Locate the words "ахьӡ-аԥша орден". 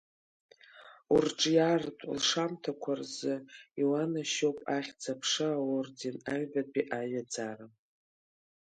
4.75-6.17